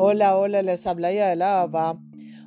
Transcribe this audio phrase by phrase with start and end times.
[0.00, 2.00] Hola, hola, les habla Yaela Ava.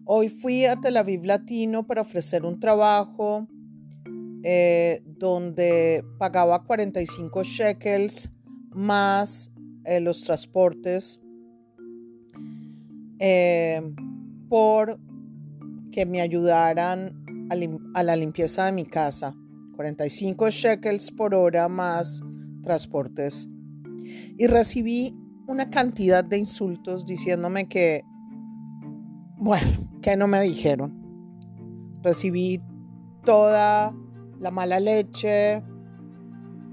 [0.05, 3.45] Hoy fui a Tel Aviv Latino para ofrecer un trabajo
[4.41, 8.29] eh, donde pagaba 45 shekels
[8.69, 9.51] más
[9.83, 11.19] eh, los transportes
[13.19, 13.81] eh,
[14.47, 14.97] por
[15.91, 17.49] que me ayudaran
[17.93, 19.35] a la limpieza de mi casa.
[19.75, 22.21] 45 shekels por hora más
[22.63, 23.49] transportes.
[24.37, 25.13] Y recibí
[25.51, 28.03] una cantidad de insultos diciéndome que,
[29.37, 29.67] bueno,
[30.01, 30.97] que no me dijeron.
[32.01, 32.61] Recibí
[33.25, 33.93] toda
[34.39, 35.61] la mala leche,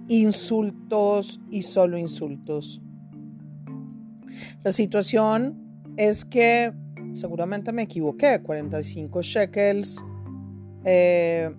[0.07, 2.81] insultos y solo insultos.
[4.63, 5.59] La situación
[5.97, 6.73] es que
[7.15, 10.05] seguramente me equivoqué, 45 shekels
[10.85, 11.51] eh,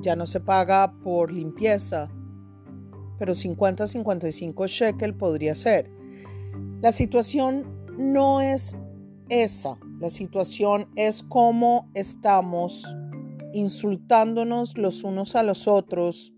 [0.00, 2.08] ya no se paga por limpieza,
[3.18, 5.97] pero 50-55 shekel podría ser.
[6.80, 7.66] La situación
[7.98, 8.76] no es
[9.28, 12.84] esa, la situación es cómo estamos
[13.52, 16.32] insultándonos los unos a los otros,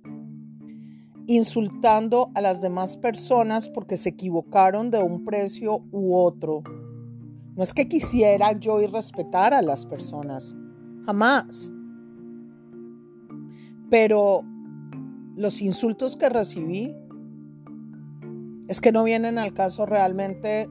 [1.27, 6.62] insultando a las demás personas porque se equivocaron de un precio u otro.
[7.55, 10.56] No es que quisiera yo ir respetar a las personas,
[11.05, 11.70] jamás.
[13.91, 14.41] Pero
[15.36, 16.94] los insultos que recibí
[18.70, 20.68] es que no vienen al caso realmente.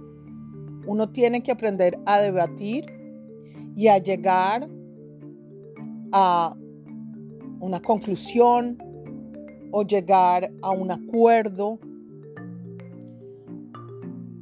[0.88, 2.86] Uno tiene que aprender a debatir
[3.76, 4.70] y a llegar
[6.14, 6.56] a
[7.60, 8.78] una conclusión
[9.72, 11.78] o llegar a un acuerdo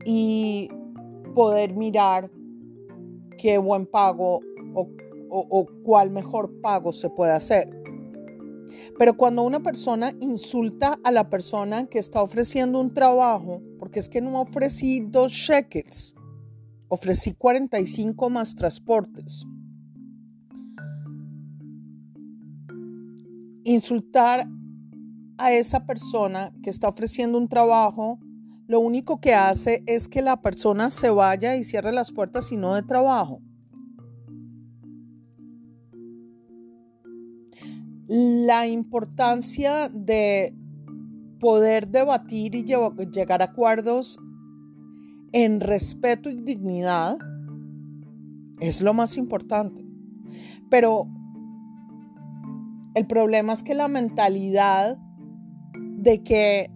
[0.06, 0.70] y
[1.34, 2.30] poder mirar
[3.40, 4.40] qué buen pago
[5.30, 7.77] o, cuál mejor pago se puede hacer.
[8.98, 14.10] Pero cuando una persona insulta a la persona que está ofreciendo un trabajo, porque es
[14.10, 16.16] que no ofrecí dos shekels,
[16.88, 19.46] ofrecí 45 más transportes.
[23.64, 24.48] Insultar
[25.38, 28.20] a esa persona que está ofreciendo un trabajo,
[28.68, 32.58] lo único que hace es que la persona se vaya y cierre las puertas y
[32.58, 33.42] no de trabajo.
[38.08, 40.56] La importancia de
[41.40, 44.18] poder debatir y llegar a acuerdos
[45.34, 47.18] en respeto y dignidad
[48.62, 49.86] es lo más importante.
[50.70, 51.08] Pero
[52.96, 54.98] el problema es que la mentalidad
[55.98, 56.72] de que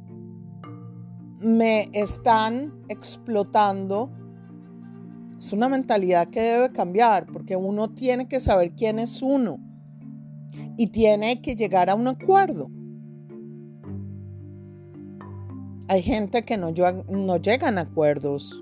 [1.39, 4.11] me están explotando
[5.39, 9.70] es una mentalidad que debe cambiar porque uno tiene que saber quién es uno
[10.81, 12.67] y tiene que llegar a un acuerdo.
[15.87, 16.71] Hay gente que no,
[17.07, 18.59] no llegan a acuerdos.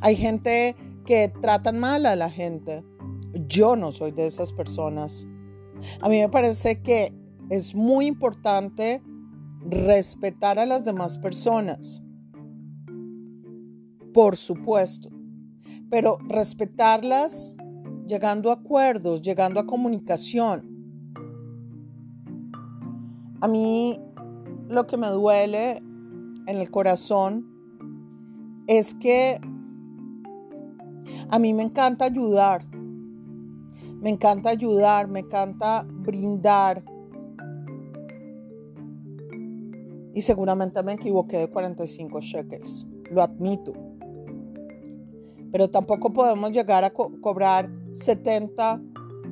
[0.00, 0.74] Hay gente
[1.06, 2.82] que tratan mal a la gente.
[3.46, 5.28] Yo no soy de esas personas.
[6.00, 7.14] A mí me parece que
[7.50, 9.00] es muy importante
[9.60, 12.02] respetar a las demás personas.
[14.12, 15.08] Por supuesto.
[15.88, 17.54] Pero respetarlas
[18.08, 20.69] llegando a acuerdos, llegando a comunicación.
[23.40, 23.98] A mí
[24.68, 25.78] lo que me duele
[26.46, 27.46] en el corazón
[28.66, 29.40] es que
[31.30, 32.66] a mí me encanta ayudar.
[34.00, 36.84] Me encanta ayudar, me encanta brindar.
[40.14, 43.72] Y seguramente me equivoqué de 45 shekels, lo admito.
[45.52, 48.80] Pero tampoco podemos llegar a cobrar 70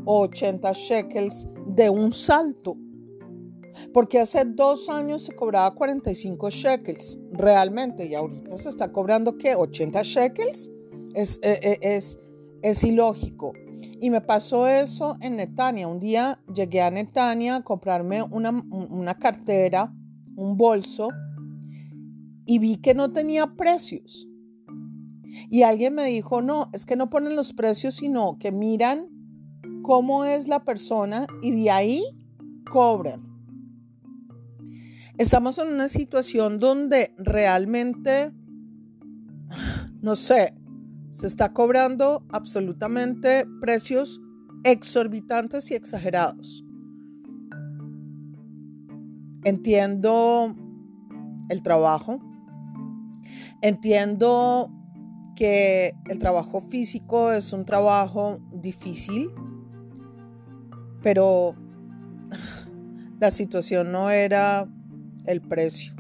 [0.05, 2.77] o 80 shekels de un salto.
[3.93, 9.55] Porque hace dos años se cobraba 45 shekels, realmente, y ahorita se está cobrando ¿qué?
[9.55, 10.71] 80 shekels.
[11.15, 12.19] Es, eh, eh, es,
[12.63, 13.53] es ilógico.
[14.01, 15.89] Y me pasó eso en Netania.
[15.89, 19.93] Un día llegué a Netania a comprarme una, una cartera,
[20.37, 21.09] un bolso,
[22.47, 24.27] y vi que no tenía precios.
[25.51, 29.09] Y alguien me dijo, no, es que no ponen los precios, sino que miran
[29.83, 32.03] cómo es la persona y de ahí
[32.71, 33.28] cobran.
[35.19, 38.31] Estamos en una situación donde realmente,
[40.01, 40.55] no sé,
[41.11, 44.21] se está cobrando absolutamente precios
[44.63, 46.65] exorbitantes y exagerados.
[49.43, 50.55] Entiendo
[51.49, 52.21] el trabajo,
[53.61, 54.71] entiendo
[55.35, 59.33] que el trabajo físico es un trabajo difícil,
[61.03, 61.57] pero
[63.19, 64.69] la situación no era
[65.27, 65.95] el precio.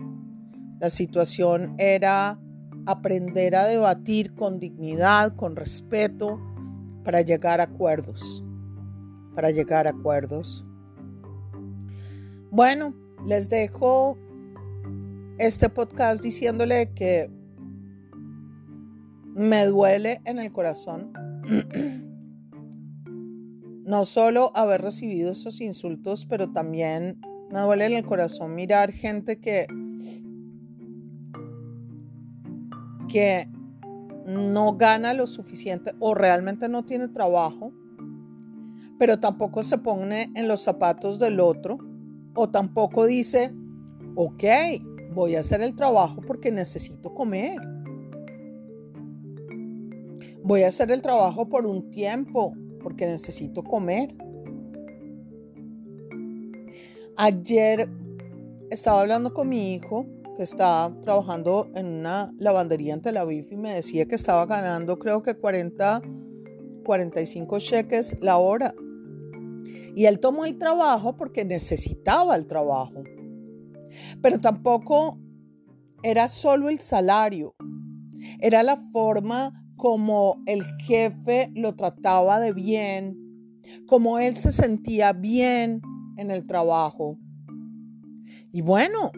[0.80, 2.38] La situación era
[2.86, 6.40] aprender a debatir con dignidad, con respeto,
[7.04, 8.44] para llegar a acuerdos,
[9.34, 10.64] para llegar a acuerdos.
[12.50, 12.94] Bueno,
[13.26, 14.16] les dejo
[15.38, 17.30] este podcast diciéndole que
[19.34, 21.12] me duele en el corazón
[23.84, 29.66] no solo haber recibido esos insultos, pero también me duele el corazón mirar gente que
[33.08, 33.48] que
[34.26, 37.72] no gana lo suficiente o realmente no tiene trabajo,
[38.98, 41.78] pero tampoco se pone en los zapatos del otro
[42.34, 43.52] o tampoco dice,
[44.14, 44.44] ok,
[45.14, 47.56] voy a hacer el trabajo porque necesito comer.
[50.44, 54.14] Voy a hacer el trabajo por un tiempo porque necesito comer.
[57.20, 57.90] Ayer
[58.70, 60.06] estaba hablando con mi hijo
[60.36, 65.00] que está trabajando en una lavandería en Tel Aviv y me decía que estaba ganando
[65.00, 66.00] creo que 40,
[66.84, 68.72] 45 cheques la hora.
[69.96, 73.02] Y él tomó el trabajo porque necesitaba el trabajo.
[74.22, 75.18] Pero tampoco
[76.04, 77.56] era solo el salario,
[78.38, 83.18] era la forma como el jefe lo trataba de bien,
[83.88, 85.82] como él se sentía bien
[86.18, 87.18] en el trabajo.
[88.52, 89.12] Y bueno,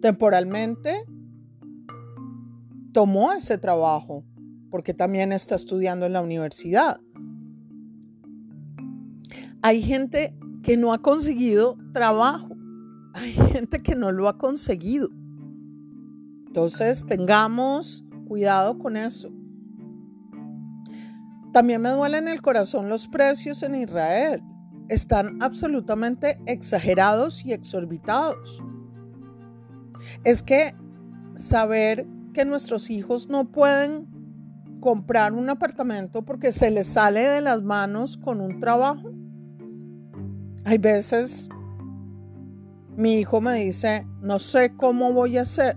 [0.00, 1.04] temporalmente
[2.92, 4.24] tomó ese trabajo
[4.70, 7.00] porque también está estudiando en la universidad.
[9.62, 12.56] Hay gente que no ha conseguido trabajo.
[13.14, 15.08] Hay gente que no lo ha conseguido.
[16.46, 19.30] Entonces tengamos cuidado con eso.
[21.52, 24.40] También me duelen en el corazón los precios en Israel.
[24.90, 28.62] Están absolutamente exagerados y exorbitados
[30.24, 30.74] es que
[31.34, 34.08] saber que nuestros hijos no pueden
[34.80, 39.12] comprar un apartamento porque se les sale de las manos con un trabajo.
[40.64, 41.48] Hay veces
[42.96, 45.76] mi hijo me dice, no sé cómo voy a hacer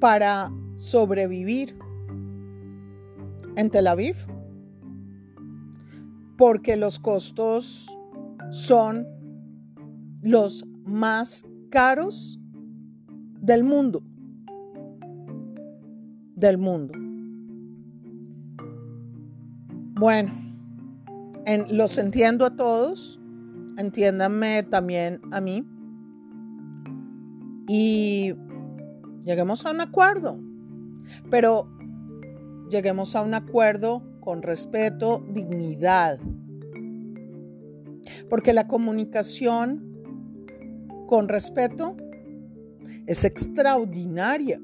[0.00, 1.76] para sobrevivir
[3.56, 4.16] en Tel Aviv,
[6.42, 7.96] porque los costos
[8.50, 9.06] son
[10.22, 12.40] los más caros
[13.40, 14.02] del mundo.
[16.34, 16.94] Del mundo.
[20.00, 20.32] Bueno,
[21.70, 23.20] los entiendo a todos,
[23.78, 25.64] entiéndanme también a mí.
[27.68, 28.34] Y
[29.22, 30.40] lleguemos a un acuerdo,
[31.30, 31.68] pero
[32.68, 36.18] lleguemos a un acuerdo con respeto, dignidad.
[38.28, 39.88] Porque la comunicación
[41.06, 41.96] con respeto
[43.06, 44.60] es extraordinaria.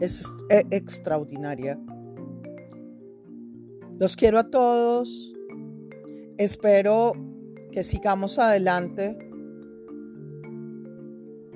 [0.00, 1.78] Es e, extraordinaria.
[3.98, 5.32] Los quiero a todos.
[6.36, 7.12] Espero
[7.72, 9.18] que sigamos adelante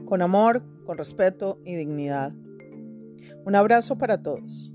[0.07, 2.33] con amor, con respeto y dignidad.
[3.45, 4.72] Un abrazo para todos.